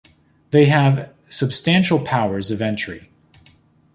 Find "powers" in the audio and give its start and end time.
1.99-2.49